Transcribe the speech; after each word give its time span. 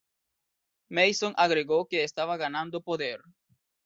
Mason 0.89 1.35
agregó 1.37 1.85
que 1.85 2.03
estaba 2.03 2.35
ganando 2.35 2.81
poder. 2.81 3.21